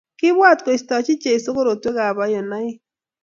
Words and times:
kiibwat 0.17 0.59
koistachi 0.65 1.13
jeso 1.23 1.49
korotwek 1.55 1.97
ab 2.07 2.17
ionaik 2.31 2.77